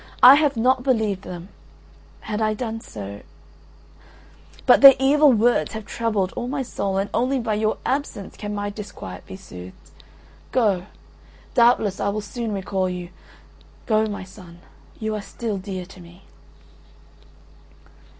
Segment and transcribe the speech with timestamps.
[0.23, 1.49] I have not believed them…
[2.21, 3.21] had I done so…
[4.65, 8.55] But their evil words have troubled all my soul and only by your absence can
[8.55, 9.91] my disquiet be soothed.
[10.51, 10.87] Go,
[11.53, 13.09] doubtless I will soon recall you.
[13.85, 14.61] Go, my son,
[14.99, 16.23] you are still dear to me.